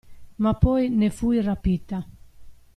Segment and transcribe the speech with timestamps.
[0.39, 2.03] Ma poi ne fui rapita.